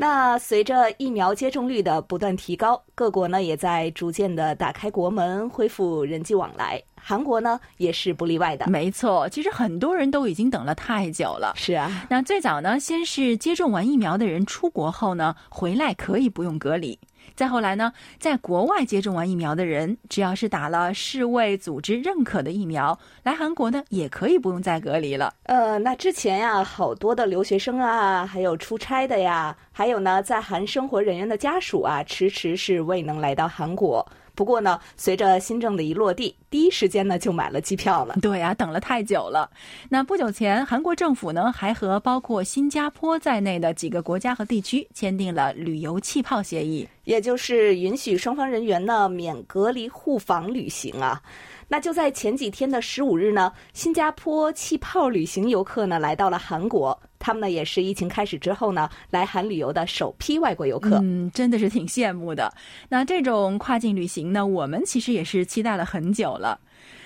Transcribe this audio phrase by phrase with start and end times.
[0.00, 6.82] 那随着疫苗接种率的不断提高，各国呢也在逐渐的打开国门，恢复人际往来。
[6.94, 8.66] 韩国呢也是不例外的。
[8.66, 11.52] 没错，其实很多人都已经等了太久了。
[11.54, 16.98] 是啊，那最早呢，先是接种完疫苗的人出国后呢，回来可以不用隔离。
[17.40, 25.32] 再后来呢，在国外接种完疫苗的人，只要是打了世卫组织认可的疫苗，来韩国呢也可以不用再隔离了。
[25.44, 34.06] 呃，那之前呀，好多的留学生啊，还有出差的呀，还有呢，在韩生活人员的家属啊，迟迟是未能来到韩国。
[34.32, 38.16] 不过呢，随着新政的一落地，第一时间呢就买了机票了。
[38.22, 39.50] 对呀，等了太久了。
[39.90, 51.20] 那不久前，韩国政府呢还和包括新加坡在内的几个国家和地区签订了旅游气泡协议，也就是允许双方人员呢免隔离互访旅行啊。
[51.66, 61.00] 那就在前几天的十五日呢，新加坡气泡旅行游客呢来到了韩国，他们呢也是疫情开始之后呢来韩旅游的首批外国游客。
[61.02, 62.52] 嗯，真的是挺羡慕的。
[62.88, 66.60] 那这种跨境旅行呢，我们其实也是期待了很久了。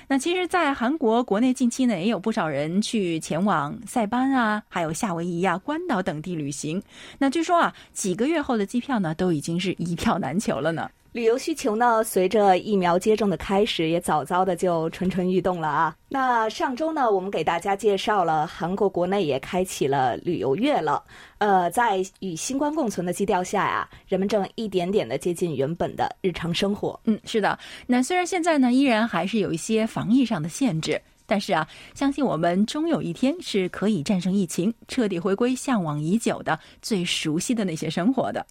[0.08, 6.82] 那其实，在韩国国内近期呢，也有不少人去前往塞班啊，还有夏威夷啊、关岛等地旅行。
[7.18, 10.90] 那据说啊，几个月后的机票呢，都已经是一票难求了呢。
[11.14, 15.94] 旅游需求呢，随着疫苗接种的开始，也早早的就蠢蠢欲动了啊。
[16.08, 21.04] 那上周呢，我们给大家介绍了韩国国内也开启了旅游月了。
[21.38, 26.98] 呃，在与新冠共存的基调下呀，人们正一点点的接近原本的日常生活。
[27.04, 27.56] 嗯，是的。
[27.86, 38.44] 那虽然现在呢，依然还是有一些防疫上的限制，但是啊，相信我们终有一天是可以战胜疫情，彻底回归向往已久的、最熟悉的那些生活的。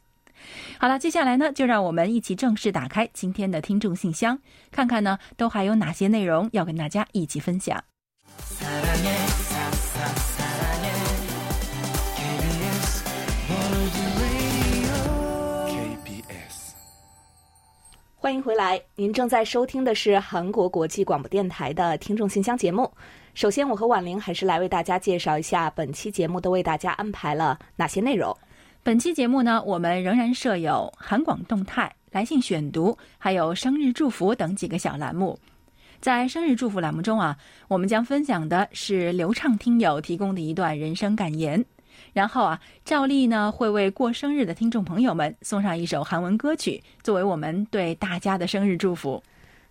[0.79, 4.39] 好了，接下来呢，就让我们一起正式打开今天的听众信箱，
[4.71, 7.83] 看看呢，都还有哪些内容要跟大家一起分享。
[18.15, 22.89] 欢迎回来，您正在收听的是韩国国际广播电台的听众信箱节目。
[23.33, 28.33] 首先，我和婉玲还是来为大家介绍一下本期节目都为大家安排了哪些内容。
[28.85, 35.39] 本期节目呢，我们仍然设有韩广动态、来信选读，还有生日祝福等几个小栏目。
[36.01, 37.37] 在生日祝福栏目中啊，
[37.69, 41.63] 我们将分享的是流畅听友提供的一段人生感言。
[42.11, 49.23] 然后啊，照例呢会为过生日的听众朋友们送上一首韩文歌曲，作为我们对大家的生日祝福。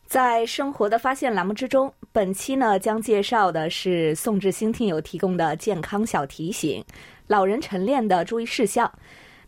[0.06, 6.82] 在生活的发现栏目之中，本期呢将介绍的是宋志兴听友提供的健康小提醒。
[7.26, 8.90] 老人晨练的注意事项，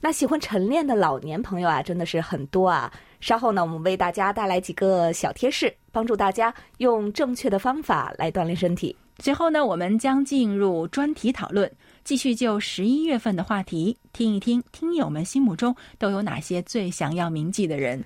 [0.01, 2.93] 那喜欢晨练的老年朋友啊，真的是很多啊。
[3.21, 8.95] 稍后呢，我们为大家带来几个小贴士，帮助大家用正确的方法来锻炼身体。
[9.19, 11.71] 随后呢，我们将进入专题讨论，
[12.03, 18.05] 继续就十一月份的话题，听一听听友们心目中都有哪些最想要铭记的人。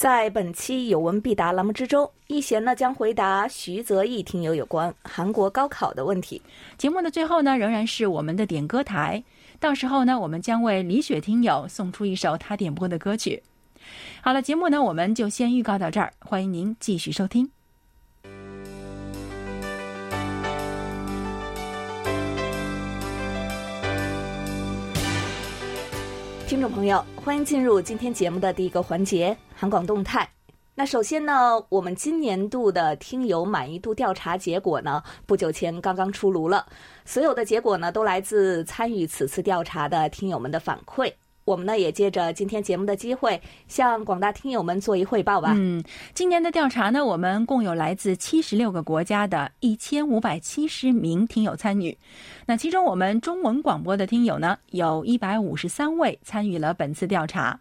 [0.00, 6.40] 在本期有问必答栏目之中，一贤呢将回答徐泽义听友有关韩国高考的问题。
[6.78, 9.22] 节目的最后呢，仍然是我们的点歌台，
[9.58, 13.42] 到时候呢，我们将为李雪听友送出一首他点播的歌曲。
[14.22, 17.50] 好了，节目呢，我们就先预告到这儿，欢迎您继续收听。
[26.50, 30.28] 听众朋友，欢迎进入今天节目的第一个环节——韩广动态。
[30.74, 31.32] 那首先呢，
[31.68, 36.66] 我们今年度的听友满意度调查结果呢，不久前刚刚出炉了。
[37.04, 41.12] 所有的结果呢，都来自参与此次调查的听友们的反馈。
[41.44, 45.54] 我们呢也借着今天节目的机会，向广大听友们做一汇报吧。
[45.56, 45.82] 嗯，
[46.14, 51.96] 今年的调查呢，我们共有来自七十六个国家的一千五百七十名听友参与。
[52.46, 57.58] 那其中，我们中文广播的听友呢，有一百五十三位参与了本次调查。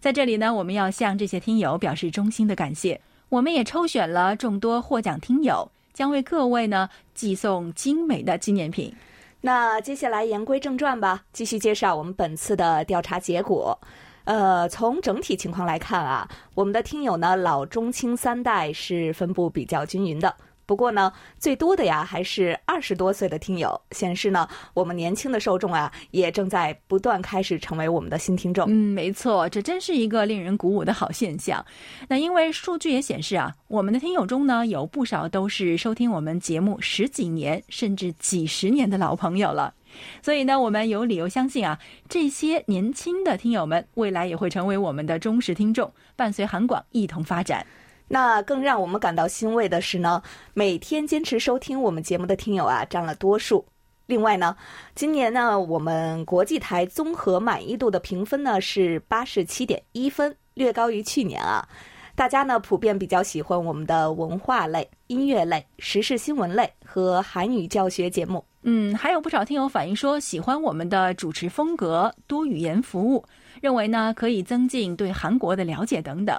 [0.00, 3.00] 在这里呢，我们要向这些听友表示衷心的感谢。
[3.28, 8.92] 我们也抽选了众多获奖听友，将为各位呢寄送精美的纪念品。
[9.40, 13.78] 那接下来言归正传吧，继续介绍我们本次的调查结果。
[14.24, 20.34] 呃，从整体情况来看啊，我们的听友呢老中青三代是分布比较均匀的。
[20.68, 28.66] 不过呢，最多的呀还是二十多岁的听友，显示呢，我们年轻的受众啊，也正在不断开始成为我们的新听众。
[28.68, 31.64] 嗯，没错，这真是一个令人鼓舞的好现象。
[32.06, 39.72] 那因为数据也显示啊，我们的听友中呢，有不少都是收听我们节目十几年甚至几十年的老朋友了。
[40.20, 41.78] 所以呢，我们有理由相信啊，
[42.10, 47.66] 这些年轻的听友们未来也会成为我们的忠实听众，伴随韩广一同发展。
[48.08, 50.22] 那更让我们感到欣慰的是呢，
[50.54, 53.64] 每天坚持收听我们节目的听友啊占了多数。
[54.06, 54.56] 另外呢，
[54.94, 61.68] 今年呢我们国际台综合满意度的评分呢是八十七点一分，略高于去年啊。
[62.14, 68.42] 大家呢普遍比较喜欢我们的文化类、音乐类、时事新闻类和韩语教学节目。
[68.62, 73.24] 嗯，还有不少听友反映说喜欢我们的主持风格、多语言服务，
[73.60, 76.36] 认为呢可以增进对韩国的了解等等。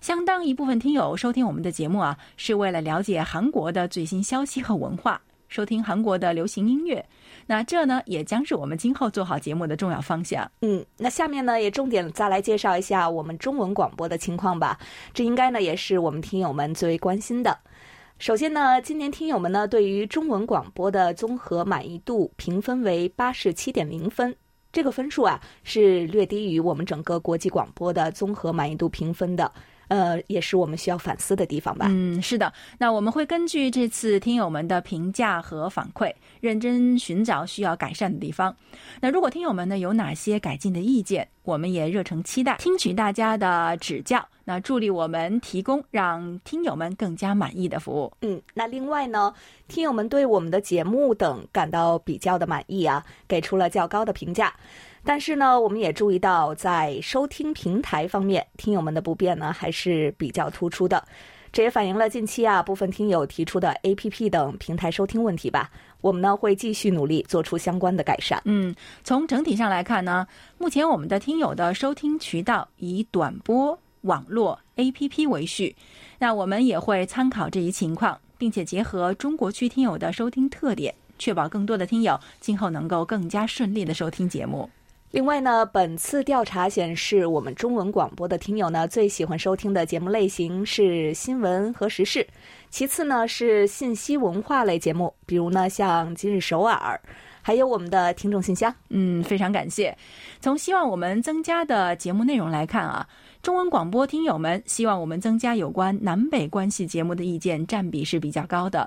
[0.00, 7.04] 相当一部分听友收听我们的节目啊，是为了了解韩国的最新消息和文化，收听韩国的流行音乐。
[7.46, 10.48] 那这呢，也将是我们今后做好节目的重要方向。
[10.62, 14.78] 嗯，那下面呢，也重点再来介绍一下我们中文广播的情况吧。
[15.14, 17.56] 这应该呢，也是我们听友们最为关心的。
[18.18, 24.34] 首先呢，今年听友们呢，对于中文广播的综合满意度评分为八十七点零分。
[24.72, 29.50] 这个分数啊，是略低于我们整个国际广播的综合满意度评分的。
[29.88, 31.86] 呃，也是我们需要反思的地方吧。
[31.88, 32.52] 嗯，是的。
[32.78, 38.54] 那我们会根据这次听友们的评价和反馈，认真寻找需要改善的地方。
[39.00, 48.12] 那如果听友们呢有哪些改进的意见，我们也热诚期待听取大家的指教，那助力我们提供让听友们更加满意的服务。
[48.22, 49.32] 嗯，那另外呢，
[49.68, 54.52] 听友们对我们的节目等感到比较的满意啊，给出了较高的评价。
[55.06, 61.02] 但是呢，我们也注意到，在收听平台方面，听友们的不便呢还是比较突出的。
[61.52, 65.70] 这也反映了近期啊部分听友提出的 APP 等平台收听问题吧。
[66.00, 68.42] 我们呢会继续努力做出相关的改善。
[68.44, 68.74] 嗯，
[69.04, 70.26] 从整体上来看呢，
[70.58, 75.74] 目前我们的听友的收听渠道以短波、网络、APP 为序。
[76.18, 84.68] 那我们也会参考这一情况，并且结合中国区听友的收听特点，确保更多的听友今后能够更加顺利的收听节目。
[85.16, 92.26] 另外呢，本次调查显示，我们中文广播的听友呢，最喜欢收听的节目类型是新闻和时事，
[92.68, 97.00] 其次呢是信息文化类节目，比如呢像今日首尔，
[97.40, 98.70] 还有我们的听众信箱。
[98.90, 99.96] 嗯，非常感谢。
[100.38, 103.08] 从希望我们增加的节目内容来看啊，
[103.40, 108.80] 中文广播听友们希望我们增加有关南北关系节目的意见占比是比较高的。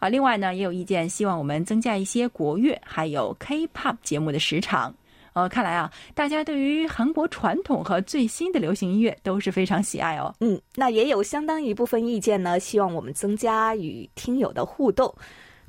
[0.00, 4.92] 啊，另外呢也有意见希望我们增加一些国乐还有 K-pop 节目的时长。
[5.38, 10.34] 呃，看来啊，大家对于韩国传统和最新的流行音乐都是非常喜爱哦。
[10.40, 15.14] 嗯，那也有相当一部分意见呢，希望我们增加与听友的互动。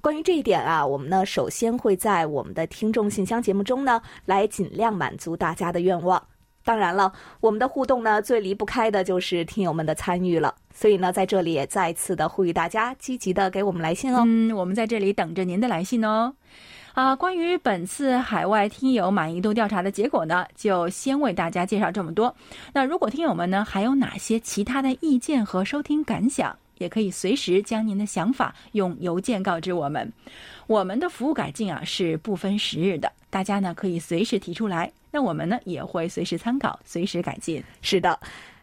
[0.02, 6.22] 关于这一点啊，我们呢首先会在我们的听众信箱节目中呢，来尽量满足大家的愿望。
[6.64, 10.54] 当然了，我们的互动呢，最离不开的就是听友们的参与了。
[10.74, 14.24] 所以呢，在这里也再次的呼吁大家积极的给我们来信哦。
[14.26, 16.34] 嗯，我们在这里等着您的来信哦。
[17.00, 22.36] 啊，关于本次海外听友满意度调查的结果呢，就先为大家介绍这么多。
[22.74, 30.12] 那如果听友们呢还有哪些其他的意见和收听感想，也可以随时将您的想法用邮件告知我们。
[30.68, 37.64] 我们的服务改进啊是不分时日的，大家呢可以随时提出来，那我们呢也会随时参考，随时改进。
[37.82, 38.20] 是的。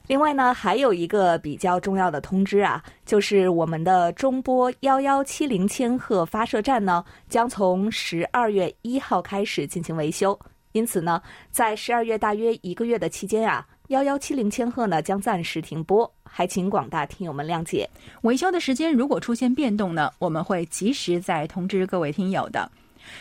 [0.06, 10.38] 另外呢，还有一个比较重要的通知啊，就是我们的中波幺幺七零千赫发射站呢，将从十二月一号开始进行维修。
[10.72, 17.88] 因此呢，在十二月大约一个月的期间啊，幺幺七零千赫呢将暂时停播，还请广大听友们谅解。
[18.22, 22.70] 维修的时间如果出现变动呢，我们会及时再通知各位听友的。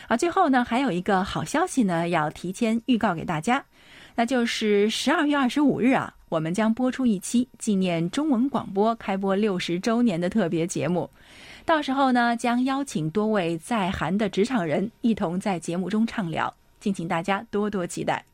[0.07, 3.63] 啊，最后呢，还有一个好消息呢，要提前预告给大家，
[4.15, 6.13] 那就是十二月二十五日啊。
[6.35, 11.09] 我们将播出一期纪念中文广播开播六十周年的特别节目，
[11.63, 18.25] 到时候呢，将邀请多位在韩的职场人一同在节目中畅聊，敬请大家多多期待。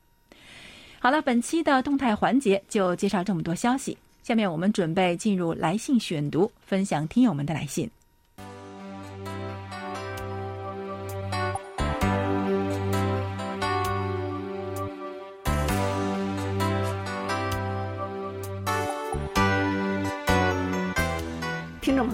[0.98, 7.88] 好了，本期的动态环节就介绍这么多消息，下面我们准备进入来信选读，分享听友们的来信。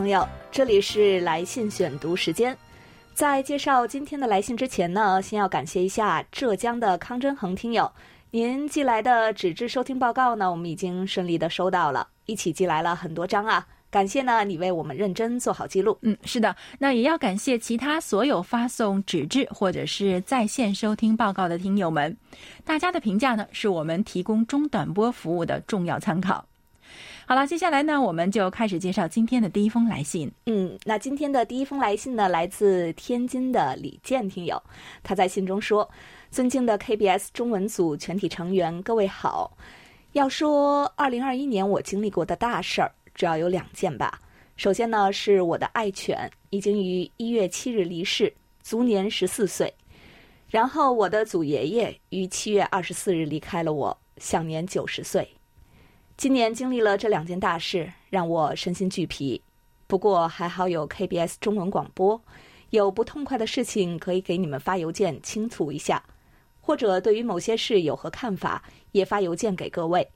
[0.08, 2.58] 朋友，这里是来信选读时间。
[3.14, 7.92] 在介绍今天的来信之前呢，先要感谢一下浙江的康真恒听友，
[8.32, 13.68] 您寄来的纸质收听报告呢，我们已经顺利的收到了，一起寄来了很多张啊。
[13.90, 15.98] 感谢呢你为我们认真做好记录。
[16.04, 22.16] 嗯，是的，那也要感谢其他所有发送纸质或者是在线收听报告的听友们，
[22.64, 26.46] 大家的评价呢是我们提供中短波服务的重要参考。
[27.30, 30.32] 好了，接下来呢，我们就开始介绍今天的第一封来信。
[30.46, 34.64] 嗯，那今天的第一封来信呢，来自天津的李健听友，
[35.04, 35.90] 他在信中说
[36.32, 39.58] ：“尊敬的 KBS 中文组全体成员，各位好。
[40.14, 44.22] 要说2021年我经历过的大事儿，主要有两件吧。
[44.56, 49.74] 首先呢，是我的爱犬已经于1月7日离世，卒年14岁。
[50.48, 55.28] 然后我的祖爷爷于7月24日离开了我，享年90岁。”
[56.18, 59.40] 今年经历了这两件大事，让我身心俱疲。
[59.86, 62.20] 不过还好有 KBS 中文广播，
[62.72, 66.04] 有不痛快的事情可以给你们发邮件倾吐一下，
[66.60, 70.10] 或者对于某些事有何看法，也发邮件给各位。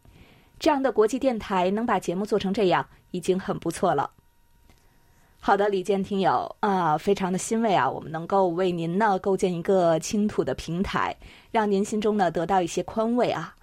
[0.58, 4.10] 这样的国际电台能把节目做成这样，已经很不错了。
[5.39, 11.15] 好的，李健听友啊，非常的欣慰啊，我们能够为您呢构建一个倾吐的平台，
[11.51, 13.55] 让您心中呢得到一些宽慰啊。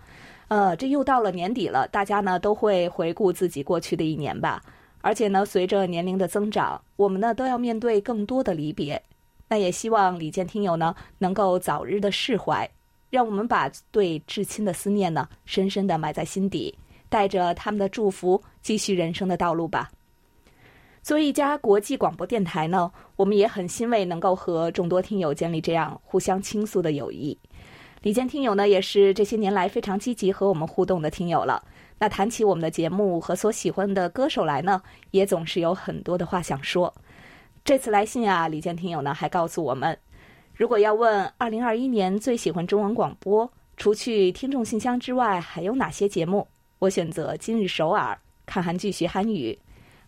[0.48, 4.62] 呃，这又到了年底了，大家呢都会回顾自己过去的一年吧。
[5.00, 9.00] 而且呢，随着年龄的增长，我们呢都要面对更多的离别。
[9.48, 12.68] 那也希望李健听友呢能够早日的释怀，
[13.08, 16.76] 让我们把对至亲的思念呢深深的埋在心底，
[17.08, 19.90] 带着他们的祝福继续人生的道路吧。
[21.02, 27.38] 作为一家国际广播电台呢，我们也很欣慰能够和众多听友建立这样互相倾诉的友谊。
[28.02, 31.60] 李健听友呢，也是这些年来非常积极和我们互动的听友了。
[31.98, 36.94] 那谈起我们的节目和所喜欢的歌手来呢，也总是有很多的话想说。
[37.64, 39.98] 这次来信啊，李健听友呢还告诉我们，
[40.54, 46.46] 如果要问2021年最喜欢中文广播，除去听众信箱之外，还有哪些节目？
[46.78, 49.58] 我选择今日首尔看韩剧学韩语，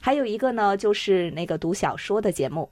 [0.00, 2.70] 还有一个呢就是那个读小说的节目。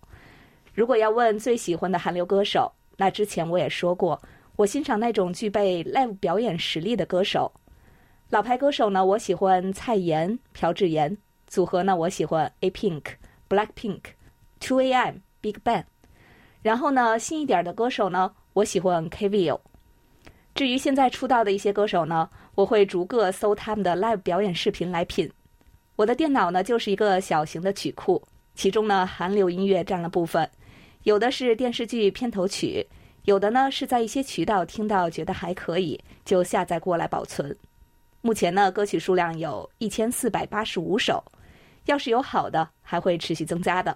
[0.73, 4.23] 如果要问最喜欢的韩流歌手，那之前我也说过。
[4.59, 7.53] 我欣赏那种具备 live 表演实力的歌手，
[8.29, 13.05] 老牌歌手呢，我喜欢蔡妍、朴智妍组合呢，我喜欢 A Pink、
[13.49, 14.01] Black Pink、
[14.59, 15.85] Two A.M、Big Bang。
[16.61, 19.61] 然后呢，新一点的歌手呢，我喜欢 KVO。
[20.57, 25.31] 至于现在出道的一些歌手呢，我会逐个搜他们的 live 表演视频来品。
[25.95, 28.21] 我的电脑呢，就是一个小型的曲库，
[28.57, 30.51] 其中呢，韩流音乐占了部分，
[31.05, 32.85] 有的是电视剧片头曲。
[33.29, 37.55] 有的呢是在一些渠道听到觉得还可以，就下载过来保存。
[38.23, 41.23] 目前呢歌曲数量有一千四百八十五首，
[41.85, 43.95] 要是有好的还会持续增加的。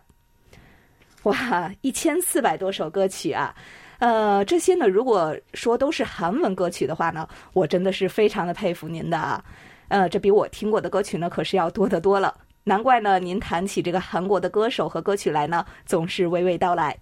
[1.22, 3.56] 哇，一千四百多首歌曲啊！
[4.00, 9.42] 呃，这些呢如果说都是韩文歌曲的话呢，我真的是非常的佩服您的啊。
[9.88, 12.38] 呃，这比我听过的歌曲呢可是要多得多了。
[12.64, 16.94] 难怪呢您谈起这个韩国的歌手和歌曲来呢，总是娓娓道来。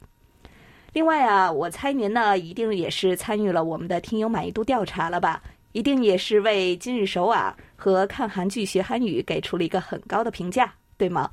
[0.93, 5.43] 另外啊，我猜您呢一定也是参与了我们的听友满意度调查了吧？
[5.73, 11.31] 一定也是为今日首尔和看韩剧学韩语给出了一个很高的评价，对吗？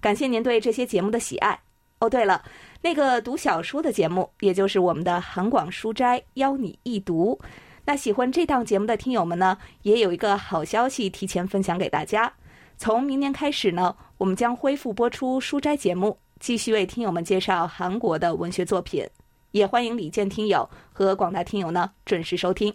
[0.00, 1.58] 感谢您对这些节目的喜爱。
[1.98, 2.42] 哦，对了，
[2.80, 7.38] 那个读小说的节目，也就是我们的韩广书斋邀你一读，
[7.84, 12.32] 那喜欢这档节目的听友们呢，也有一个好消息提前分享给大家。
[12.78, 16.18] 从明年开始呢，我们将恢复播出书斋节目。
[16.46, 19.04] 继续为听友们介绍韩国的文学作品，
[19.50, 22.72] 也欢迎李健听友和广大听友呢准时收听。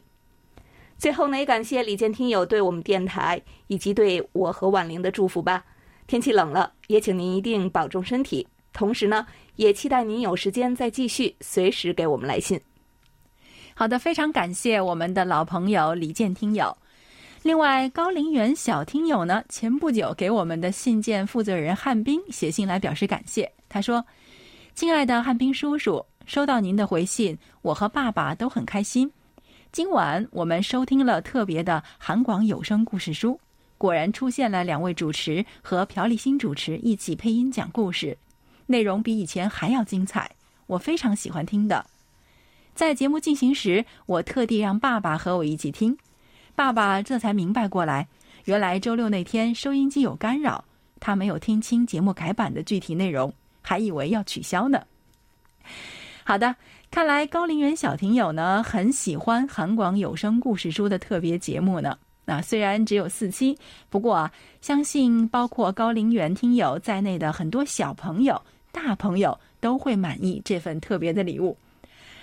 [0.98, 5.64] 最后呢，也感谢李健听友对我们电台以及对我和婉玲的祝福吧。
[6.06, 8.46] 天气冷了，也请您一定保重身体。
[8.74, 9.26] 同时呢，
[9.56, 12.60] 也期待您有时间再继续随时给我们来信。
[13.74, 16.76] 好的，非常感谢我们的老朋友李健听友。
[17.42, 23.50] 另外，高陵园小听友呢，前不久给我们的信件负责人汉斌写信来表示感谢。
[23.72, 24.06] 他说
[24.76, 29.10] ：“亲爱的汉斌叔叔，收到您的回信，我和爸爸都很开心。
[29.72, 33.40] 今晚我们收听了特别的韩广有声故事书，
[33.78, 38.18] 果然出现了两位主持和朴立新主持一起配音讲故事，
[38.66, 40.30] 内容比以前还要精彩，
[40.68, 41.86] 我非常喜欢听的。
[42.76, 45.98] 在节目进行时，我特地让爸爸和我一起听。”
[46.54, 48.06] 爸爸这才明白过来，
[48.44, 50.66] 原来周六那天收音机有干扰，
[51.00, 54.84] 他没有听清节目改版的具体内容，还以为要取消呢。
[56.24, 56.56] 好的，
[56.90, 61.98] 看来高陵园小听友呢很喜欢韩广有声故事书的特别节目呢。
[62.26, 63.58] 那虽然只有四期，
[63.90, 68.42] 不过啊，相信包括高陵园听友在内的很多小朋友、
[68.72, 71.58] 大朋友都会满意这份特别的礼物。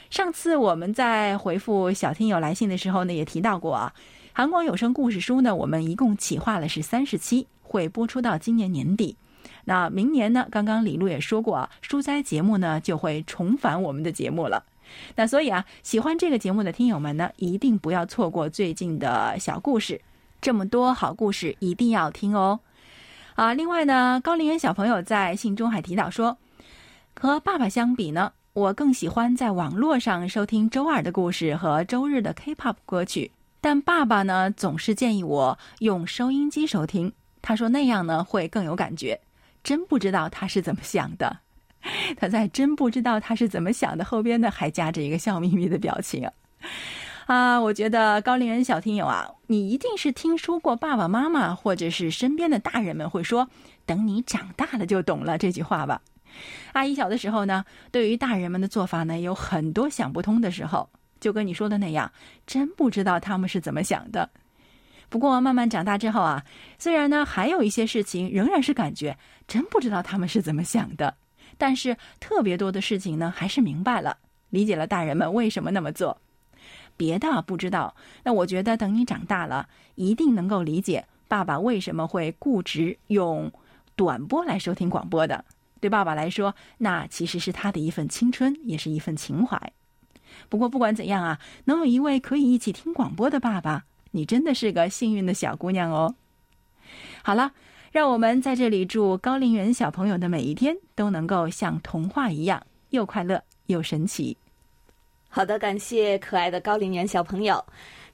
[0.08, 3.92] 上次我们在回复小听友来信的时候呢，也提到过啊。
[4.32, 9.16] 韩广有声故事书呢，我们一共企划了是三十期，会播出到今年年底。
[9.68, 14.64] 那明年呢，刚刚李璐也说过啊，书斋节目呢就会重返我们的节目了。
[15.16, 20.00] 那所以啊，喜欢这个节目的听友们呢，一定不要错过最近的小故事，
[20.40, 22.60] 这么多好故事一定要听哦。
[23.34, 26.38] 啊，另外呢，高龄人小朋友在信中还提到说，
[27.20, 39.20] 和爸爸相比呢，我更喜欢在网络上收听周二的故事和周日的 K-pop 歌曲，但爸爸呢总是建议我用收音机收听，他说那样呢会更有感觉。
[39.68, 41.40] 真不知道他是怎么想的。
[42.16, 46.26] 他在真不知道他是怎么想的后边呢，还夹着一个笑眯眯的表情
[47.26, 47.60] 啊！
[47.60, 53.46] 我觉得高龄人小听友啊，你一定是听说过爸爸妈妈或者是身边的大人们会说
[53.84, 56.00] “等你长大了就懂了”这句话吧。
[56.72, 60.88] 阿姨小的时候呢，对于大人们的做法呢，有很多想不通的时候，
[61.20, 62.10] 就跟你说的那样，
[62.46, 64.30] 真不知道他们是怎么想的。
[65.08, 66.44] 不过慢慢长大之后啊，
[66.78, 71.16] 虽然呢还有一些事情仍然是感觉真不知道他们是怎么想的。
[71.56, 74.18] 但是特别多的事情呢，还是明白了，
[74.50, 76.20] 理解了大人们为什么那么做。
[76.96, 83.50] 别的不知道，那我觉得等你长大了，一定能够理解爸爸为什么会固执用
[83.96, 85.44] 短波来收听广播的。
[85.80, 89.72] 对爸爸来说，那其实是他的一份青春，也是一份情怀。
[90.48, 93.84] 不过不管怎样啊，能有一位可以一起听广播的爸爸，
[94.18, 96.12] 你真的是个幸运的小姑娘哦。
[97.22, 97.52] 好了。
[97.90, 104.36] 让我们在这里祝高龄人小朋友的每一天都能够像童话一样，又快乐又神奇。
[105.26, 107.64] 好的，感谢可爱的高龄人小朋友。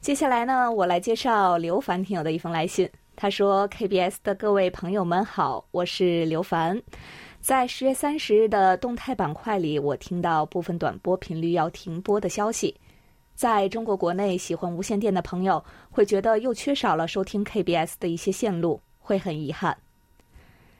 [0.01, 2.89] 接下来呢，我来介绍刘凡听友的一封来信。
[3.17, 6.81] 他说：“KBS 的各位朋友们好，我是刘凡。
[7.41, 12.73] 在十月三十日的动态板块里，我听到部分短波频率要停播的消息。
[13.35, 19.77] 在中国国内，喜欢无线电的朋友会觉得又缺少了收听 KBS 的一些线路。”会很遗憾，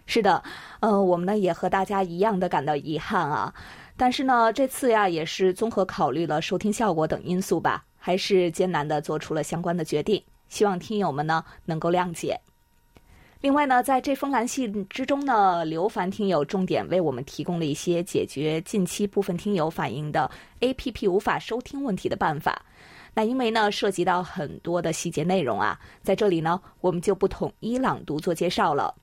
[0.07, 0.43] 是的，
[0.81, 3.53] 呃，我们呢也和大家一样的感到遗憾啊。
[3.99, 10.25] 但是呢，这次呀也是综合考虑了收听效果等因素吧，还是艰难的做出了相关的决定。
[10.49, 12.41] 希望听友们呢能够谅解。
[13.45, 20.31] 另外呢，在这封来信之中呢，刘凡听友重点为我们提供了一些解决近期部分听友反映的
[20.61, 22.65] APP 无法收听问题的办法。
[23.13, 28.95] 那因为呢，涉及到很多的细节内容啊，在这里呢，我们就不统一朗读做介绍了。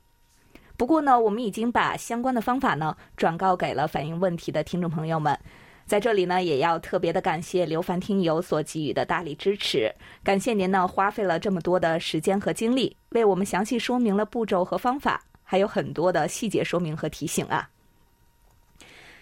[0.76, 5.38] 不过呢，我们已经把相关的方法呢转告给了反映问题的听众朋友们。
[5.86, 17.70] 在这里呢，也要特别的感谢刘凡听友所给予的大力支持，感谢您呢花费了这么多的时间和精力，为我们详细说明了步骤和方法，还有很多的细节说明和提醒啊。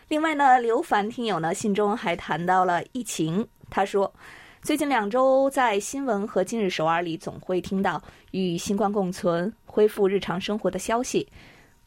[0.08, 4.14] 另外呢，刘凡听友呢信中还谈到了疫情，他说。
[4.62, 11.26] 最近两周，在新闻和今日首尔里，总会听到与新冠共存、恢复日常生活的消息。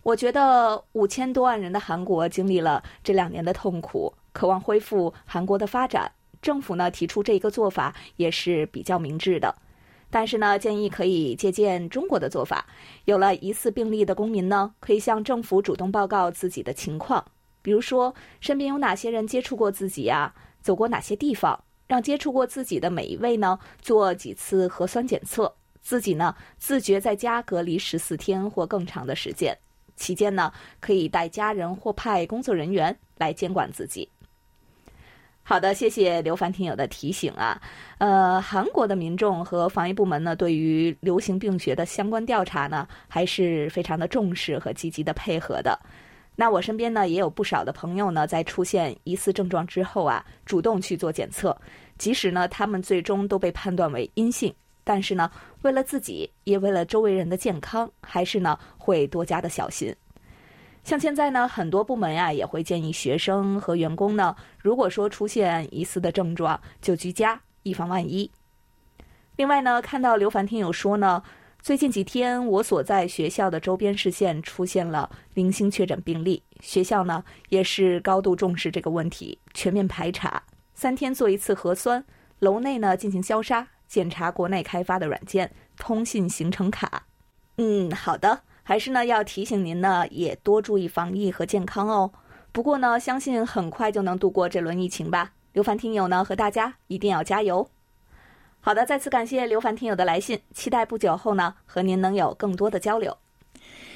[0.02, 6.10] 我觉得五千多万人的韩国经历了这两年的痛苦，渴望恢复韩国的发展。
[6.40, 9.54] 政府呢提出这一个做法也是比较明智的，
[10.10, 12.66] 但是呢建议可以借鉴中国的做法。
[13.04, 17.24] 有了疑似病例的公民呢，可以向政府主动报告自己的情况，
[17.62, 21.62] 比如说身边有哪些人接触过自己呀，走过哪些地方。
[21.88, 29.54] 让接触过自己的每一位呢做几次核酸检测，自己呢自觉在家隔离十四天或更长的时间，
[29.94, 34.08] 期间呢可以带家人或派工作人员来监管自己。
[35.44, 37.60] 好的，谢谢刘凡听友的提醒啊。
[37.98, 45.78] 呃，韩国的民众和防疫部门呢对于流行病学的相关调查呢还是非常的重视和积极的配合的。
[46.36, 51.54] 那我身边呢也有不少的朋友呢，在出现疑似症状之后啊，主动去做检测，
[51.98, 55.30] 即使呢他们最终都被判断为阴性，但是呢
[55.62, 59.94] 为了自己也为了周围人的健康，还是呢会多加的小心。
[60.84, 68.30] 像现在呢，很多部门呀也会建议学生和员工呢，如果说出现疑似的症状，就居家，以防万一。
[69.36, 71.22] 另外呢，看到刘凡听友说呢。
[71.62, 80.42] 最近几天，我所在学校的周边市县出现了零星确诊病例，学校呢也是高度重视这个问题，全面排查，
[80.74, 82.04] 三天做一次核酸，
[82.40, 87.04] 楼内呢进行消杀，检查国内开发的软件通信行程卡。
[87.58, 92.10] 嗯，好的，还是呢要提醒您呢，也多注意防疫和健康哦。
[92.52, 95.32] 不过呢，相信很快就能度过这轮疫情吧。
[95.52, 97.68] 刘凡听友呢和大家一定要加油。
[98.60, 103.16] 好的，再次感谢刘凡听友的来信，期待不久后呢和您能有更多的交流。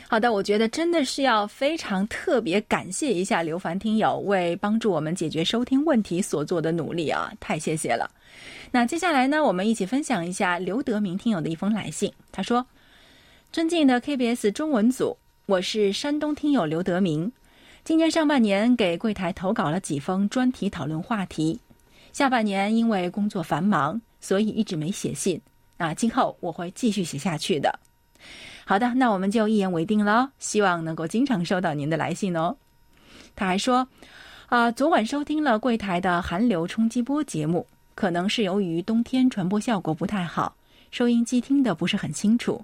[0.08, 8.10] 好的，我觉得真的是要非常特别感谢一下刘凡听友为帮助我们解决收听问题所做的努力啊，太谢谢了。
[8.70, 12.12] 那接下来呢，我们一起分享一下刘德明听友的一封来信。
[12.30, 12.64] 他说
[13.56, 15.16] ：“尊敬的 KBS 中文组，
[15.46, 17.32] 我是山东听友刘德明。
[17.84, 21.58] 今年上半年给柜台投稿了几封专题讨论话题，
[22.12, 25.40] 下半年因为工作繁忙，所以一直没写信。
[25.78, 27.78] 啊，今后我会继续写下去的。
[28.66, 32.54] 好的，那我们就一言为定了，希望能够经常收到您的来信哦。
[33.34, 33.88] 他还说，
[34.48, 40.54] 啊，昨晚收听了柜台的寒流冲击波节目，可能是由于冬天传播效果不太好，
[40.90, 42.62] 收音机听的不是很清楚。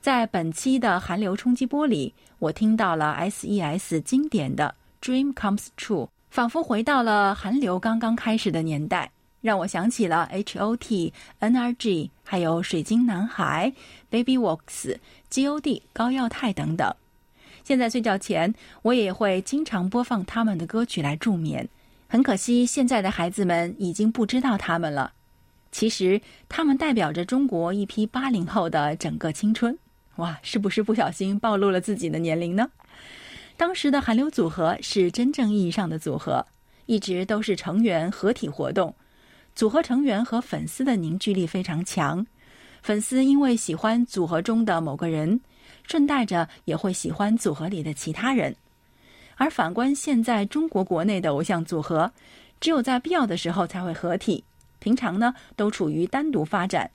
[0.00, 13.72] 在本期的寒流冲击波里，我听到了 S.E.S 经典的《Dream Comes True》，仿佛回到了寒流刚刚开始的年代，让我想起了 H.O.T、N.R.G，还有水晶男孩、
[14.08, 14.96] Baby Walks、
[15.30, 16.94] G.O.D、高耀太等等。
[17.64, 21.68] 现在睡觉前，我也会经常播放他们的歌曲来助眠。
[22.06, 25.12] 很可惜，现在的孩子们已经不知道他们了。
[25.72, 29.76] 其实，他们代表着中国一批八零后的整个青春。
[30.18, 32.68] 哇，是不是不小心暴露了自己的年龄呢？
[33.56, 36.44] 当时的韩流组合是真正意义上的组合，
[36.86, 38.94] 一直都是成员合体活动，
[39.54, 42.26] 组合成员和粉丝的凝聚力非常强。
[42.82, 45.40] 粉丝因为喜欢组合中的某个人，
[45.84, 48.54] 顺带着也会喜欢组合里的其他人。
[49.36, 52.12] 而反观现在中国国内的偶像组合，
[52.60, 54.42] 只有在必要的时候才会合体，
[54.80, 56.90] 平常呢都处于单独发展，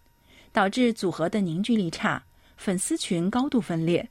[0.51, 2.21] 导致组合的凝聚力差。
[2.57, 4.07] 粉丝群高度分裂，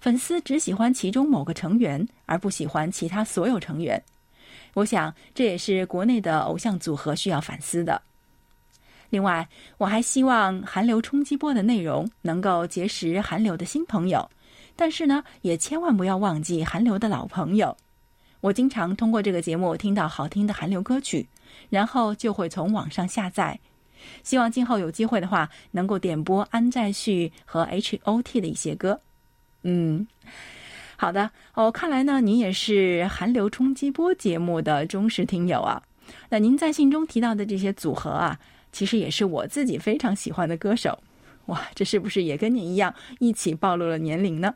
[0.00, 4.02] 粉丝只喜欢其中某个成员，而不喜欢其他所有成员。
[4.74, 8.00] 我想这也是国内的偶像组合需要反思的。
[9.08, 14.28] 另外，我还希望韩流冲击波的内容能够结识韩流的新朋友，
[14.74, 17.74] 但是呢，也千万不要忘记韩流的老朋友。
[18.40, 21.26] 我经常通过这个节目听到好听的韩流歌曲，
[21.70, 23.58] 然后就会从网上下载。
[24.22, 29.00] 希望今后有机会的话，能够点播安在旭和 H.O.T 的一些歌。
[29.62, 30.06] 嗯，
[30.96, 35.82] 好的哦，看来呢，您也是韩流冲击波节目的忠实听友啊。
[36.28, 38.38] 那您在信中提到的这些组合啊，
[38.70, 40.98] 其实也是我自己非常喜欢的歌手。
[41.46, 44.54] 哇，这是不是也跟您一样一起暴露了年龄呢？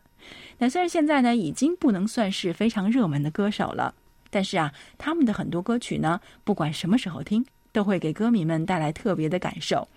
[0.59, 3.95] 那虽然现在呢已经不能算是非常热门的歌手了，
[4.29, 7.45] 但是啊，他们的很多歌曲呢，不管什么时候听。
[7.73, 9.89] 都会给歌迷们带来特别的感受，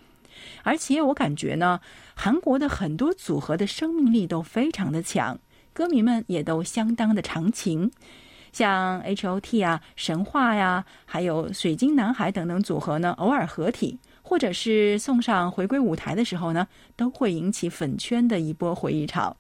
[0.64, 1.80] 而且我感觉呢，
[2.16, 5.40] 韩国的很多组合的生命力都非常的强，
[5.74, 7.92] 歌迷们也都相当的长情。
[8.52, 19.36] 像 H.O.T 啊、神话呀，还有水晶男孩等等组合呢，偶尔合体或者是送上回归舞台的时候呢，都会引起粉圈的一波回忆潮。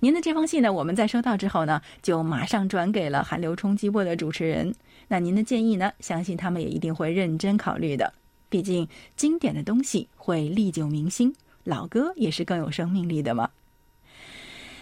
[0.00, 4.74] 您的这封信呢，我们在收到之后呢，就马上转给了韩流冲击波的主持人。
[5.08, 5.92] 那您的建议呢？
[6.00, 8.12] 相信他们也一定会认真考虑的。
[8.48, 13.50] 毕竟经典的东西会历久弥新，老歌也是更有生命力的嘛。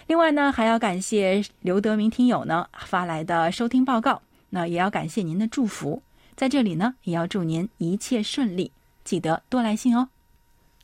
[0.07, 6.01] 另外呢，还要感谢刘德明听友呢发来的收听报告，那也要感谢您的祝福。
[6.35, 8.71] 在这里呢，也要祝您一切顺利，
[9.03, 10.09] 记得多来信哦。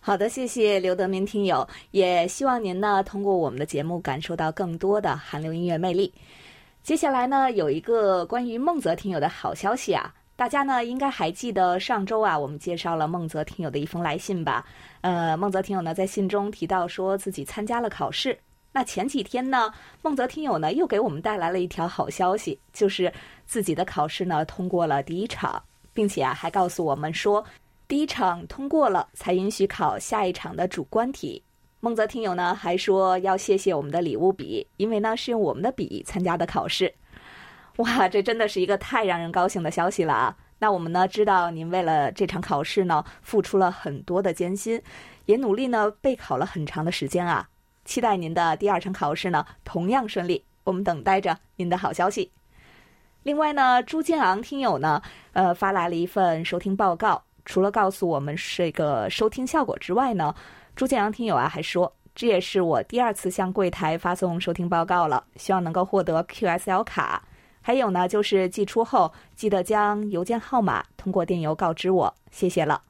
[0.04, 6.12] 好的，谢谢刘德明听友，也希望您呢通过我们的节目感受到更多的韩流音乐魅力。
[6.82, 10.12] 接下来呢，有一个关于孟泽听友的好消息啊！
[10.36, 14.66] 大家呢应该还记得上周啊，我们介绍了孟泽听友的一封来信吧？
[15.02, 18.36] 呃，孟泽听友呢在信中提到说自己参加了考试。
[18.72, 23.14] 那前几天呢，孟泽听友呢又给我们带来了一条好消息，就是
[23.46, 25.62] 自己的考试呢通过了第一场，
[25.94, 27.46] 并且啊还告诉我们说，
[27.92, 31.44] 第一场通过了才允许考下一场的主观题。
[31.82, 36.94] 孟泽听友呢还说要谢谢我们的礼物笔，因为呢是用我们的笔参加的考试。
[37.80, 40.34] 哇，这真的是一个太让人高兴的消息了啊！
[40.58, 44.82] 那我们呢知道您为了这场考试呢付出了很多的艰辛，
[45.26, 47.46] 也努力呢备考了很长的时间啊。
[47.84, 52.32] 期待您的第二场考试呢同样顺利，我们等待着您的好消息。
[53.24, 55.02] 另外呢，朱建昂听友呢
[55.34, 60.34] 呃发来了一份收听报告，除了告诉我们这个收听效果之外呢。
[60.74, 67.22] 朱建阳听友啊，还说这也是我第二次向柜台发送收听报告了，希望能够获得 QSL 卡。
[67.62, 72.82] 还有呢，就是寄出后记得将邮件号码通过电邮告知我，谢谢了。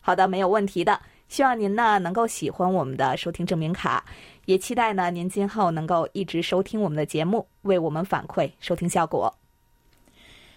[0.00, 0.98] 好的，没有问题的。
[1.28, 4.04] 希望您呢能够喜欢我们的收听证明卡，
[4.44, 9.34] 也期待呢您今后能够一直收听我们的节目，为我们反馈收听效果。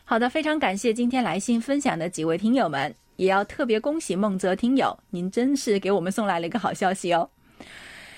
[0.04, 2.96] 好的，非常感谢今天来信分享的几位听友们。
[3.16, 7.30] 也要特别恭喜孟泽听友，您真是给我们送来了一个好消息哦！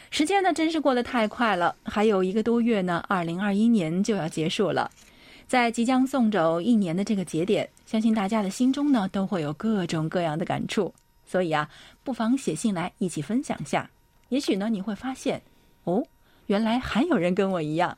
[0.10, 4.90] 时间呢，真是过得太快了，还有一个多月呢，二零二一年就要结束了。
[5.48, 10.94] 在即将送走一年的这个节点，相信大家的心中呢，都会有各种各样的感触。
[11.26, 11.70] 所以啊，
[12.04, 13.90] 不妨写信来一起分享下。
[14.30, 15.42] 也许呢，你会发现，
[15.84, 16.06] 哦，
[16.48, 17.98] 原来还有人跟我一样。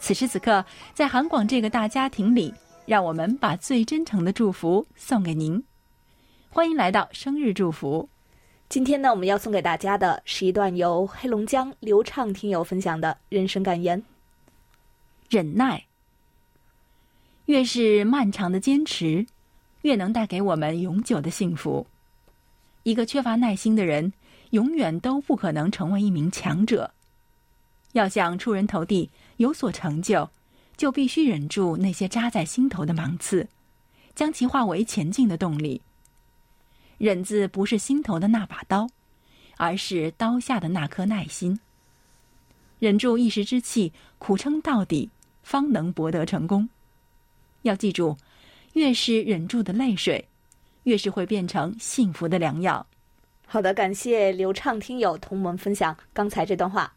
[0.00, 2.52] 此时此刻，在韩广这个大家庭里，
[2.86, 5.62] 让我们把最真诚的祝福送给您。
[6.48, 8.08] 欢迎来到生日祝福。
[8.70, 14.02] 今天呢，我们要送给大家的是一段由黑龙江流畅听友分享的人生感言：
[15.28, 15.84] 忍耐。
[17.44, 19.26] 越是漫长的坚持，
[19.82, 21.86] 越能带给我们永久的幸福。
[22.84, 24.12] 一个缺乏耐心的人，
[24.50, 26.90] 永远都不可能成为一名强者。
[27.92, 29.10] 要想出人头地。
[29.40, 30.28] 有所成就，
[30.76, 33.48] 就必须忍住那些扎在心头的芒刺，
[34.14, 35.80] 将其化为前进的动力。
[36.98, 38.86] 忍字不是心头的那把刀，
[39.56, 41.58] 而是刀下的那颗耐心。
[42.78, 45.08] 忍住一时之气，苦撑到底，
[45.42, 46.68] 方能博得成功。
[47.62, 48.18] 要记住，
[48.74, 50.22] 越是忍住的泪水，
[50.82, 52.86] 越是会变成幸福的良药。
[53.52, 56.92] 好的，感谢流畅听友同我们分享刚才这段话。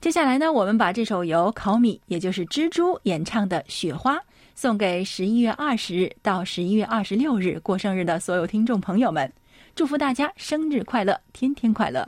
[0.00, 4.16] 接下来呢，我们把这首由考米，也就是蜘蛛演唱的《雪花》，
[4.56, 9.32] 送给十一月二十日到十一月二十六日过生日的所有听众朋友们，
[9.76, 12.04] 祝福大家生日快乐，天天快乐。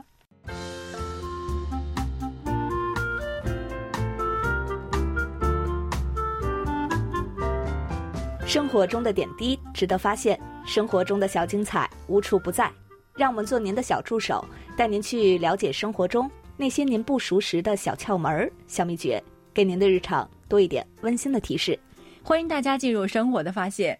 [8.45, 12.69] 生活中的点滴值得发现，生活中的小精彩无处不在，
[13.17, 14.45] 让我们做您的小助手，
[14.77, 16.29] 带您去了解生活中。
[16.55, 19.21] 那些您不熟识的小窍门、小秘诀，
[19.55, 21.77] 给您的日常多一点温馨的提示。
[22.21, 23.97] 欢迎大家进入生活的发现。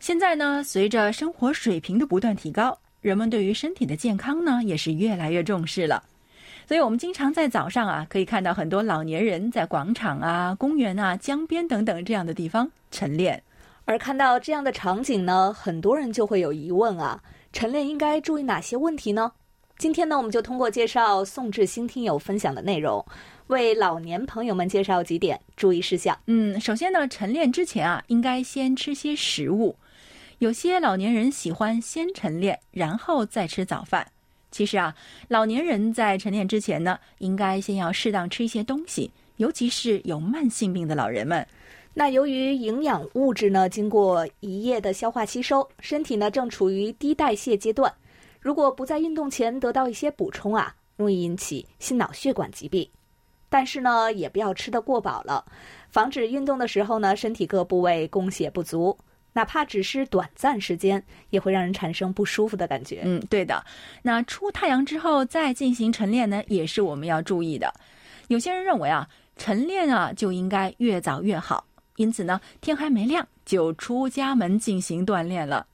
[0.00, 6.02] 现在呢，随着生活水平的不断提高，人们对于身体的健康呢也是越来越重视了。
[6.66, 13.42] 所以，我们经常在早上啊，可以看到很多老年人在广场啊、公园啊、江边等等这样的地方晨练。
[13.84, 17.20] 而看到这样的场景呢，很多人就会有疑问啊：
[17.52, 19.32] 晨练应该注意哪些问题呢？
[19.76, 23.04] 今天呢，我们就通过介绍宋志新听友分享的内容，
[23.48, 26.18] 为老年朋友们介绍几点注意事项。
[26.26, 29.76] 嗯，首先呢，晨练之前啊，应该先吃些食物。
[30.38, 34.08] 有些老年人喜欢先晨练，然后再吃早饭。
[34.50, 34.94] 其实啊，
[35.28, 41.46] 老年人在晨练之前呢，应该先要适当吃一些东西，尤其是有慢性病的老人们。
[41.94, 47.92] 那由于营养物质呢，经过一夜的消化吸收，身体呢正处于低代谢阶段。
[48.40, 52.88] 如果不在运动前得到一些补充啊，容易引起心脑血管疾病。
[53.50, 55.44] 但是呢，也不要吃得过饱了，
[55.90, 58.98] 防止运动的时候呢，身体各部位供血不足，
[59.34, 63.02] 哪怕只是短暂时间，也会让人产生不舒服的感觉。
[63.04, 63.62] 嗯，对的。
[64.00, 67.70] 那出太阳之后再进行晨练呢，也是我们要注意的。
[68.28, 75.66] 有些人认为啊，晨练啊就应该越早越好，因此呢，天还没亮就出家门进行锻炼了。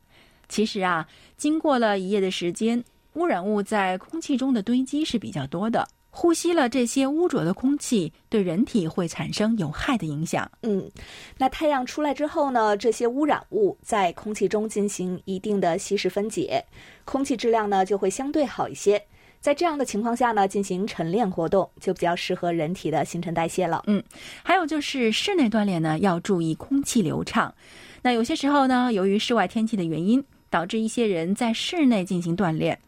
[0.48, 2.82] 其实啊，经过了一夜的时间，
[3.14, 5.86] 污染物在空气中的堆积是比较多的。
[6.10, 10.50] 呼吸了这些污浊的空气，对人体会产生有害的影响。
[10.62, 10.90] 嗯，
[11.36, 16.64] 那太阳出来之后呢，这些污染物在空气中进行一定的稀释分解，
[17.04, 19.00] 空气质量呢就会相对好一些。
[19.40, 23.82] 在这样的情况下呢，进行晨练活动就比较适合人体的新陈代谢了。
[23.86, 24.02] 嗯，
[24.42, 27.54] 还有就是室内锻炼呢，要注意空气流畅。
[28.02, 30.24] 那有些时候呢，由于室外天气的原因。
[30.50, 32.78] 导致一些人在室内进行锻炼，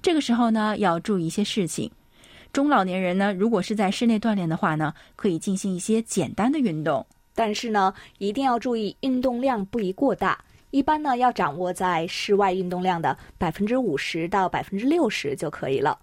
[0.00, 1.90] 这个时候呢要注意一些事情。
[2.52, 10.38] 中老年人呢，如果是在室内锻炼的话呢，可以进行一些简单的运动，但是呢一定要注意运动量不宜过大，
[10.70, 15.98] 一般呢要掌握在室外运动量的百分之五十到百分之六十就可以了。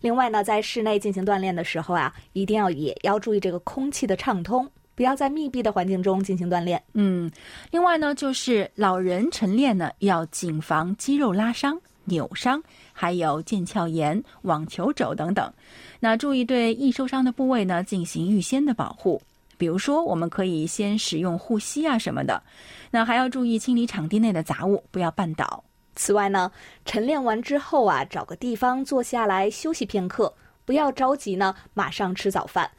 [0.00, 4.68] 另外呢，在室内进行锻炼的时候啊，一定要也要注意这个空气的畅通。
[4.94, 6.82] 不要在密闭的环境中进行锻炼。
[6.94, 7.30] 嗯，
[7.70, 12.62] 另外呢，就是老人晨练呢，要谨防肌肉拉伤、扭伤，
[12.94, 15.52] 还有腱鞘炎、网球肘等等。
[16.00, 19.20] 那注意对易受伤的部位呢进行预先的保护，
[19.58, 22.42] 比如说我们可以先使用护膝啊什么的。
[22.90, 25.64] 那还要注意清理场地内的杂物，不要绊倒。
[25.94, 26.52] 此外呢，
[26.84, 32.70] 晨练完之后啊，找个地方坐下来休息片刻，不要着急呢，马上吃早饭。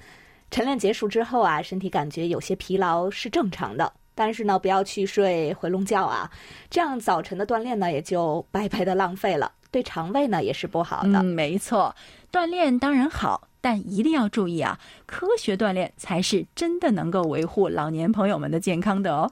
[0.52, 6.32] 晨练结束之后啊，身体感觉有些疲劳是正常的，但是呢，不要去睡回笼觉啊，
[6.70, 11.20] 这样早晨的锻炼呢也就白白的浪费了，对肠胃呢也是不好的。
[11.20, 11.96] 嗯，没错，
[12.32, 19.32] 锻炼当然好，但一定要注意啊，科学锻炼才是真的能够维护老年朋友们的健康的哦。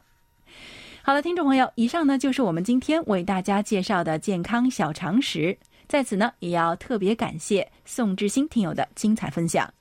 [1.07, 5.55] 好的，听众朋友，以上呢就是我们今天为大家介绍的健康小常识。
[5.87, 9.71] 在此呢，也要特别感谢宋志新听友的精彩分享。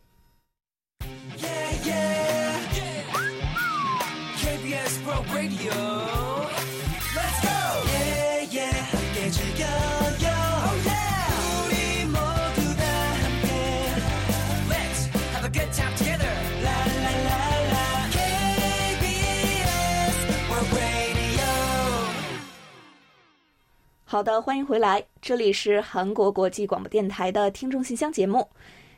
[24.06, 28.46] 好的，欢迎回来，这里是韩国国际广播电台的听众信箱节目。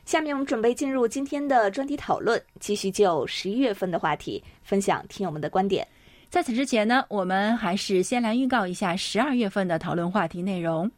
[0.03, 5.87] 下面我们准备进入今天的专题讨论，继续就十一月份的话题分享听友们的观点。
[6.29, 10.91] 在此之前呢，我们还是先来预告一下十二月份的讨论话题内容。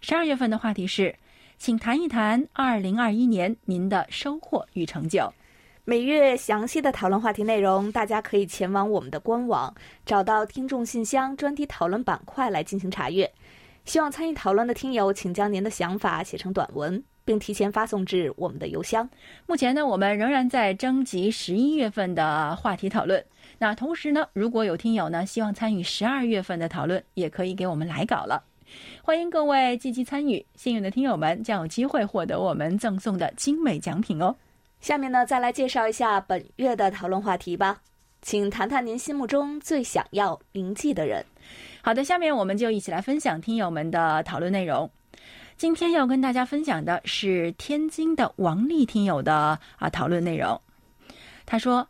[0.00, 1.14] 十二月份的话题是，
[1.58, 5.30] 请谈一谈二零二一年您的收获与成就。
[5.90, 9.74] 每月详细的讨论话题内容，大家可以前往我们的官网，
[10.06, 13.28] 找到听众信箱专题讨论板块来进行查阅。
[13.84, 19.10] 希望参与讨论的听友，请将您的想法写成短文，并提前发送至我们的邮箱。
[19.46, 23.20] 目前呢，我们仍然在征集十一月份的话题讨论。
[23.58, 28.40] 那同时呢，如果有听友呢希望参与十二月份的讨论，也可以给我们来稿了。
[29.02, 34.32] 欢迎各位积极参与，幸运的听友们将有机会获得我们赠送的精美奖品哦。
[34.80, 37.82] 下面呢，再来介绍一下本月的讨论话题吧。
[38.22, 41.24] 请谈谈您心目中最想要铭记的人。
[41.82, 44.90] 好的，下面我们就一起来分享听友们的讨论内容。
[45.58, 50.58] 今天要跟大家分享的是天津的王丽听友的啊讨论内容。
[51.44, 51.86] 他说：“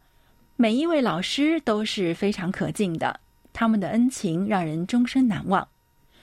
[0.56, 3.20] 每一位老师都是非常可敬的，
[3.52, 5.68] 他们的恩情让人终身难忘。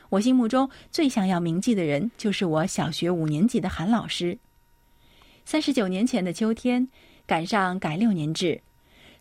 [0.10, 4.38] 我心目中最想要铭记的人，就是我小学五年级的韩老师。
[5.50, 6.90] 三十九年前的秋天，
[7.26, 8.60] 赶上改六年制，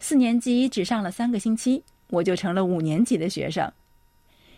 [0.01, 3.73] 四年级只上了三个星期，我就成了五年级的学生。”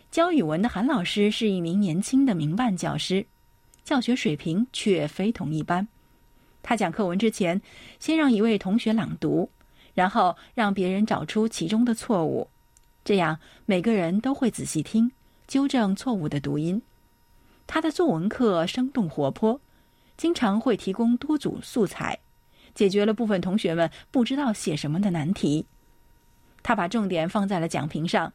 [0.09, 3.23] 教语文的韩老师是一名年轻的民办教师，
[3.83, 5.87] 教学水平却非同一般。
[6.63, 7.61] 他讲课文之前，
[7.99, 9.51] 先让一位同学朗读，
[9.93, 12.49] 然后让别人找出其中的错误，
[13.05, 15.11] 这样每个人都会仔细听，
[15.45, 16.81] 纠正错误的读音。
[17.67, 19.61] 他的作文课生动活泼，
[20.19, 22.19] 经常会提供多组素材，
[22.75, 25.65] 解决了部分同学们不知道写什么的难题。
[26.61, 28.31] 他把重点放在了讲评上。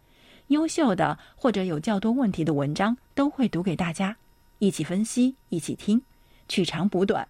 [0.49, 4.16] 优秀的或者有较多问题的文章都会读给大家，
[4.61, 6.01] 一起分析，一起听，
[6.49, 7.29] 取长补短，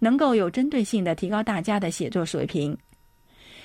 [0.00, 2.76] 能够有针对性的提高大家的写作水平。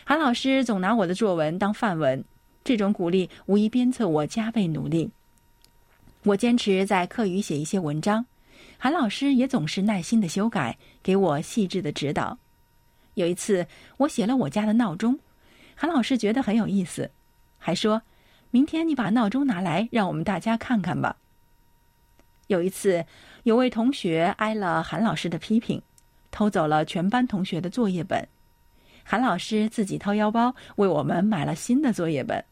[0.05, 2.23] 韩老师总拿我的作文当范文，
[2.63, 5.09] 这种鼓励无疑鞭策我加倍努力。
[6.23, 8.25] 我坚持在课余写一些文章，
[8.83, 12.39] 韩老师也总是耐心的修改，给我细致的指导。
[13.13, 13.67] 有一次
[13.97, 15.19] 我写了我家的闹钟，
[15.75, 17.11] 韩老师觉得很有意思，
[17.59, 18.01] 还说。
[18.49, 21.15] 明天你把闹钟拿来，让我们大家看看吧。
[22.47, 23.05] 有一次，
[23.43, 25.79] 有位同学挨了韩老师的批评，
[26.31, 28.27] 偷走了全班同学的作业本。
[29.03, 32.43] 韩老师自己掏腰包为我们买了新的作业本。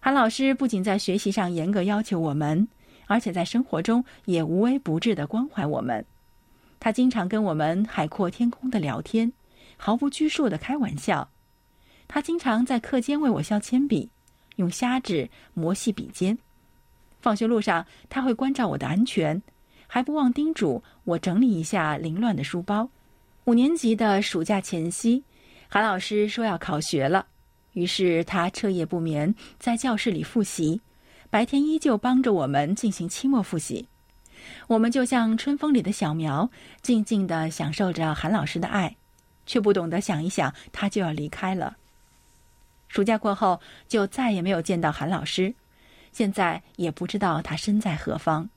[0.00, 2.66] 韩老师不仅在学习上严格要求我们，
[3.06, 6.04] 而且在生活中也无微不至的关怀我们。
[6.80, 9.32] 他经常跟我们海阔天空的聊天，
[9.76, 11.28] 毫不拘束的开玩笑。
[12.06, 14.10] 他经常在课间为我削铅笔。
[14.56, 16.38] 用砂纸磨细笔尖，
[17.20, 19.42] 放学路上他会关照我的安全，
[19.88, 22.88] 还不忘叮嘱我整理一下凌乱的书包。
[23.46, 25.24] 五年级的暑假前夕，
[25.66, 27.26] 韩老师说要考学了，
[27.72, 30.80] 于是他彻夜不眠在教室里复习，
[31.34, 33.88] 白天依旧帮着我们进行期末复习。
[34.68, 36.48] 我们就像春风里的小苗，
[36.80, 38.94] 静静的享受着韩老师的爱，
[39.44, 41.76] 却不懂得想一想，他就要离开了。
[42.86, 45.52] 暑假过后，就再也没有见到韩老师，
[46.12, 48.48] 现在也不知道他身在何方。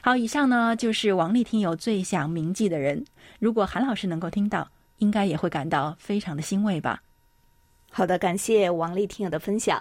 [0.00, 3.04] 好，以上呢就是王丽听友最想铭记的人。
[3.38, 7.00] 如果韩老师能够听到，应该也会感到非常的欣慰吧。
[7.92, 9.80] 好的，感谢王丽听友的分享。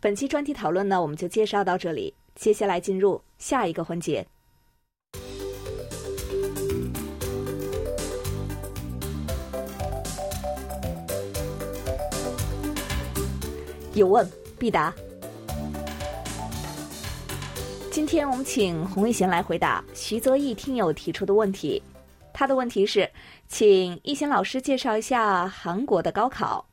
[0.00, 4.24] 本期专题讨论呢，我们就介绍到这里，接下来进入下一个环节。
[13.94, 14.24] 有问
[14.56, 14.94] 必答。
[17.90, 21.82] 今天我们请洪一贤来回答徐泽义听友提出的问题。
[22.32, 23.10] 他的问题是，
[23.48, 26.67] 请一贤老师介绍一下韩国的高考。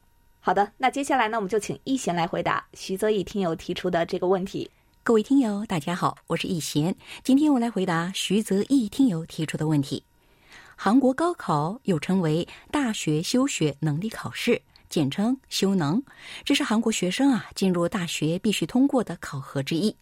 [0.46, 4.70] 好的，那接下来呢，我们就请易贤来回答徐泽义听友提出的这个问题。
[5.02, 6.96] 各位听友，大家好，我是易贤。
[7.24, 10.04] 今天我来回答徐泽义听友提出的问题。
[10.76, 16.04] 韩国高考又称为大学修学能力考试，简称修能，
[16.44, 19.96] 这是韩国学生啊进入大学必须通过的考核之一。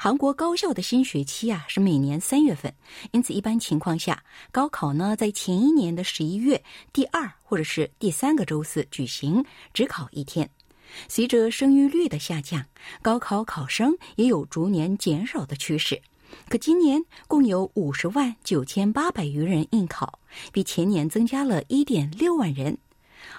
[0.00, 2.72] 韩国高校的新学期啊是每年三月份，
[3.10, 4.22] 因此一般情况下，
[4.52, 9.44] 高考呢在前一年的十一月第二或者是第三个周四举行，
[9.74, 10.48] 只考一天。
[11.08, 12.64] 随着生育率的下降，
[13.02, 16.00] 高考考生也有逐年减少的趋势。
[16.48, 20.20] 可今年共有五十万九千八百余人应考，
[20.52, 22.78] 比前年增加了一点六万人。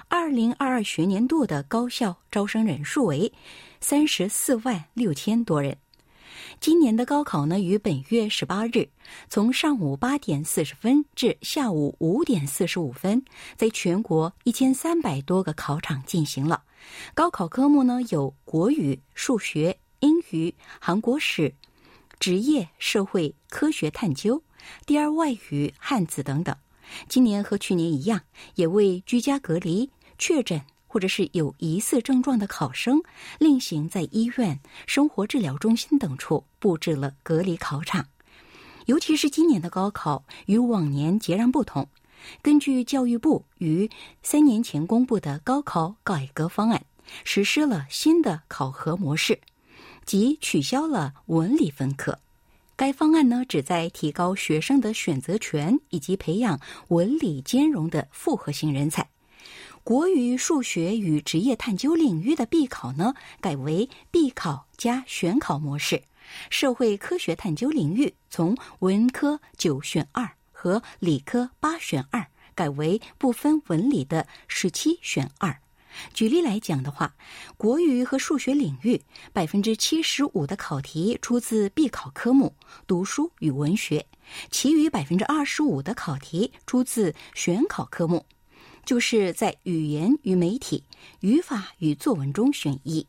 [0.10, 3.32] 二零二二学年度的高校招生人数为
[3.80, 5.78] 三十四万六千多人。
[6.60, 8.90] 今年的高考呢，于本月十八日
[9.30, 13.24] 从上午八点四十分至下午五点四十五分，
[13.56, 16.64] 在全国一千三百多个考场进行了。
[17.14, 21.54] 高考科目呢有国语、数学、英语、韩国史、
[22.20, 24.44] 职业、社会科学探究、
[24.86, 26.54] 第二外语、汉字等等。
[27.08, 28.22] 今年和去年一样，
[28.56, 30.62] 也为居家隔离、确诊。
[30.90, 33.02] 或者是有疑似症状的考生，
[33.38, 38.06] 另行在医院、生活治疗中心等处布置了隔离考场。
[38.88, 41.88] 尤其是今年的高考与往年截然不同。
[42.42, 43.90] 根据教育部于
[44.24, 46.84] 三年前公布的高考改革方案，
[47.24, 49.40] 实施了新的考核模式，
[50.06, 52.18] 即取消了文理分科。
[52.76, 59.08] 该方案呢，旨在提高学生的选择权，以及培养文理兼容的复合型人才。
[59.90, 65.98] 国语、数学与职业探究领域的必考呢，改为必考加选考模式；
[66.52, 72.24] 社会科学探究领域从文科九选二和理科八选二，
[72.54, 75.60] 改为不分文理的十七选二。
[76.14, 77.16] 举例来讲的话，
[77.58, 79.02] 国语和数学领域
[79.34, 82.54] 百分之七十五的考题出自必考科目
[82.86, 84.06] 读书与文学，
[84.52, 88.24] 其余百分之二十五的考题出自选考科目。
[88.90, 90.84] 就是在语言与媒体、
[91.20, 93.06] 语法与作文中选一，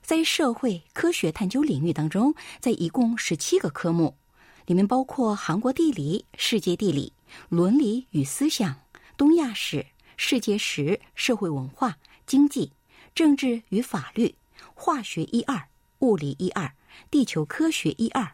[0.00, 4.16] 在社会科学探究领域当中，在一共十七个科目，
[4.64, 7.12] 里面包括韩国地理、世界地理、
[7.50, 8.80] 伦理与思想、
[9.14, 9.84] 东亚史、
[10.16, 12.72] 世界史、社会文化、经济、
[13.14, 14.34] 政治与法律、
[14.72, 16.74] 化学一二、物理一二、
[17.10, 18.32] 地球科学一二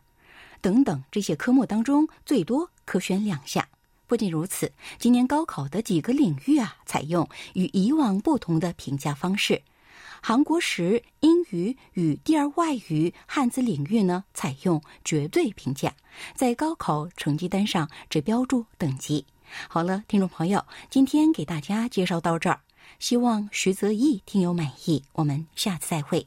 [0.61, 3.67] 等等这些科目当中，最多可选两项。
[4.11, 9.63] 不仅如此，今年高考的几个领域啊，采用与以往不同的评价方式。
[10.21, 15.95] 韩国史、英语与第二外语、汉字领域呢，采用绝对评价，
[16.35, 19.25] 在高考成绩单上只标注等级。
[19.69, 22.63] 好了，听众朋友，今天给大家介绍到这儿，
[22.99, 25.05] 希望徐泽义听友满意。
[25.13, 26.27] 我们下次再会。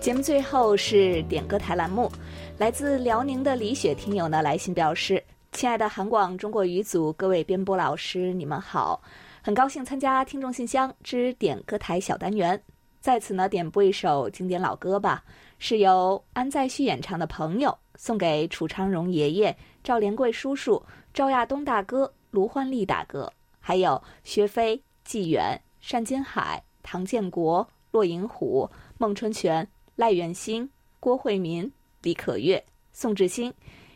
[0.00, 2.10] 节目最后是点歌台栏目，
[2.56, 5.22] 来自辽宁的李雪听友呢来信表示
[5.52, 9.02] ：“亲爱的韩广中国语组各位编播老师，你们好，
[9.42, 12.62] 很高兴参加听众信箱之点歌台小单元，
[13.00, 15.24] 在此呢点播一首经典老歌吧，
[15.58, 20.80] 是由安在旭演唱的《朋友》，送给楚昌荣爷爷、赵连贵叔叔、
[21.12, 29.68] 赵亚东大哥、卢焕丽大哥，还有薛飞、纪远、单金海、唐建国、骆银虎、孟春全。”
[29.98, 30.70] 赖元星、
[31.00, 31.68] 郭慧民、
[32.02, 33.52] 李可月、宋志新，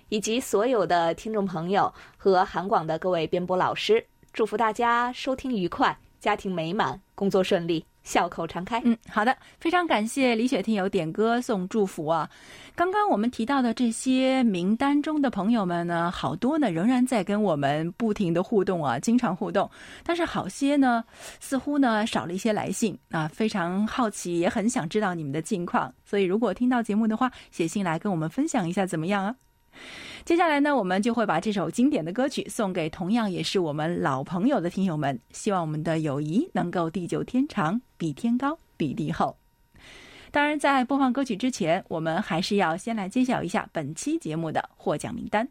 [0.09, 7.87] 以及所有的听众朋友和韩广的各位编播老师，祝福大家收听愉快，家庭美满，工作顺利。
[8.03, 8.81] 笑口常开。
[8.85, 12.29] 嗯，好的，非常感谢李雪听友点歌送祝福啊。
[12.75, 19.71] 刚刚我们提到的这些名单中的朋友们呢，好多呢仍然在跟我们不停的互动啊，经常互动。
[20.03, 21.05] 但是好些呢，
[21.39, 23.29] 似乎呢少了一些来信啊。
[23.29, 25.93] 非常好奇，也很想知道你们的近况。
[26.05, 29.37] 所以如果听到节目的话，写信来跟我们分享一下怎么样啊？
[30.25, 35.19] 接下来呢，我们就会把这首经典的歌曲送给同样也是我们老朋友的听友们。
[35.33, 39.37] 希望我们的友谊能够地久天长，比天高，比地厚。
[40.31, 45.49] 当然，在播放歌曲之前，我们还是要先来揭晓一下本期节目的获奖名单。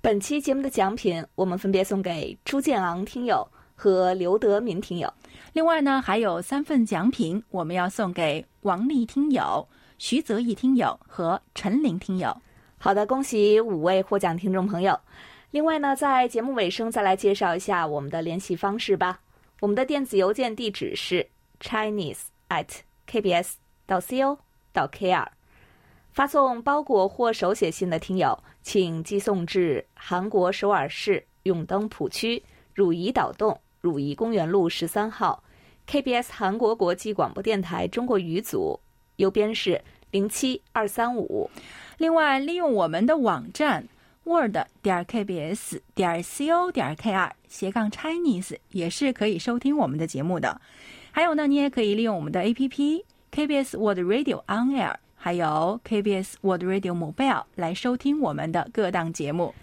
[0.00, 3.46] 本期节目的奖品，我们分别送给朱建昂听友
[3.84, 5.12] 和刘德民听友。
[5.52, 9.68] 另外呢，还有三份奖品，我们要送给王丽听友、
[9.98, 12.34] 徐泽义听友和陈玲听友。
[12.78, 14.98] 好的，恭喜五位获奖听众朋友。
[15.50, 19.20] 另外呢，在节目尾声再来介绍一下我们的联系方式吧。
[19.60, 21.28] 我们的电子邮件地址是
[21.60, 22.66] chinese at
[23.06, 23.52] kbs
[23.84, 24.38] 到 co
[24.72, 25.26] 到 kr。
[26.10, 35.44] 发送包裹或手写信的听友，请寄送至韩国首尔市永登浦区汝矣岛洞汝矣公园路十三号
[35.86, 38.80] ，KBS 韩国国际广播电台中国语组，
[39.16, 39.78] 邮编是
[40.10, 41.50] 零七二三五。
[41.98, 43.86] 另外，利用我们的网站
[44.24, 50.58] word 点 kbs 点 co 点 kr 斜杠 Chinese 也是可以收听我们的节目的。
[51.12, 59.54] 还有呢，你也可以利用我们的 APP KBS Word Radio On Air，还有 KBS Word Radio Mobile 来收听我们的各档节目。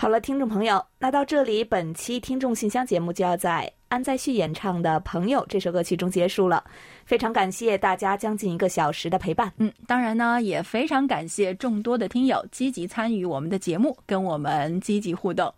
[0.00, 6.62] 好了，听众朋友，那到这里，本期听众信箱节目就要在安在旭演唱的《朋友》这首歌曲中结束了。
[7.04, 9.52] 非常感谢大家将近一个小时的陪伴。
[9.56, 15.52] 嗯，当然呢，也非常感谢众多的听友积极参与我们的节目，跟我们积极互动。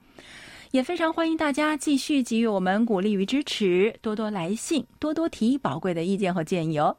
[0.71, 6.97] 也非常欢迎大家继续给予我们鼓励与支持，多多来信，多多提宝贵的意见和建议哦。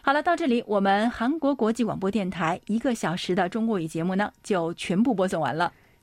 [0.00, 5.70] 好了，到这里，我们韩国国际广播电台一个小时的中国语节目呢，就全部播送完了。